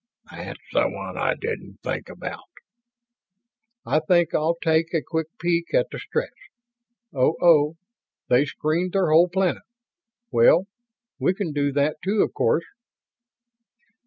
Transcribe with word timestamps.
"That's 0.31 0.57
the 0.73 0.89
one 0.89 1.15
I 1.15 1.35
didn't 1.35 1.77
think 1.83 2.09
about." 2.09 2.49
"I 3.85 3.99
think 3.99 4.33
I'll 4.33 4.55
take 4.55 4.95
a 4.95 5.03
quick 5.03 5.27
peek 5.39 5.75
at 5.75 5.91
the 5.91 5.99
Stretts 5.99 6.41
oh 7.13 7.35
oh; 7.39 7.77
they've 8.27 8.47
screened 8.47 8.93
their 8.93 9.11
whole 9.11 9.29
planet. 9.29 9.61
Well, 10.31 10.65
we 11.19 11.35
can 11.35 11.53
do 11.53 11.71
that, 11.73 11.97
too, 12.03 12.23
of 12.23 12.33
course." 12.33 12.65